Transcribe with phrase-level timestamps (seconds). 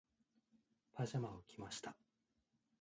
[0.95, 1.95] パジャマを着ました。